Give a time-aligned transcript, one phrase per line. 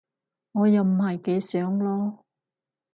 [0.53, 2.17] 我又唔係幾想囉